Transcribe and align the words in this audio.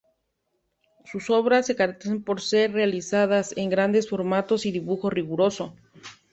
Sus 1.05 1.29
obras 1.29 1.67
se 1.67 1.75
caracterizan 1.75 2.23
por 2.23 2.41
ser 2.41 2.71
realizadas 2.71 3.55
en 3.55 3.69
grandes 3.69 4.09
formatos 4.09 4.65
y 4.65 4.71
dibujo 4.71 5.11
riguroso. 5.11 5.75